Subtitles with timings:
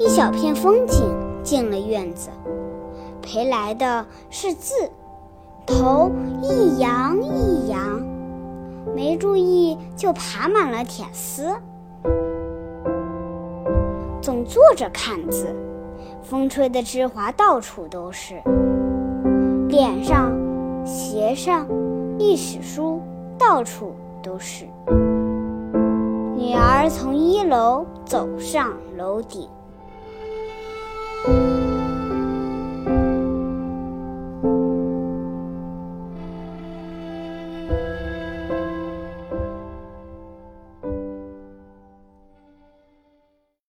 [0.00, 1.04] 一小片风景
[1.42, 2.30] 进了院子。
[3.20, 4.72] 陪来的是字
[5.66, 6.10] 头
[6.42, 8.02] 一扬一扬
[8.96, 11.54] 没注意就爬满了铁丝。
[14.22, 15.54] 总坐着看字
[16.22, 18.40] 风吹的枝花到处都是。
[19.68, 20.32] 脸上
[20.82, 21.66] 鞋上
[22.18, 23.02] 历史书
[23.38, 24.64] 到处都是。
[26.34, 29.46] 女儿从一楼走上楼顶